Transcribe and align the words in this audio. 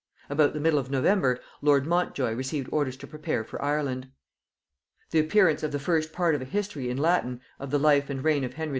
About 0.31 0.53
the 0.55 0.59
middle 0.59 0.79
of 0.79 0.89
November 0.89 1.39
lord 1.61 1.85
Montjoy 1.85 2.33
received 2.33 2.67
orders 2.71 2.97
to 2.97 3.05
prepare 3.05 3.43
for 3.43 3.61
Ireland. 3.61 4.09
The 5.11 5.19
appearance 5.19 5.61
of 5.61 5.71
the 5.71 5.77
first 5.77 6.11
part 6.11 6.33
of 6.33 6.41
a 6.41 6.45
history 6.45 6.89
in 6.89 6.97
Latin 6.97 7.39
of 7.59 7.69
the 7.69 7.77
life 7.77 8.09
and 8.09 8.23
reign 8.23 8.43
of 8.43 8.55
Henry 8.55 8.69
IV. 8.69 8.69